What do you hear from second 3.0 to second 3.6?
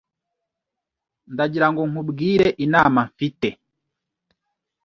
mfite